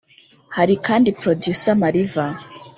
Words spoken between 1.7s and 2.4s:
Mariva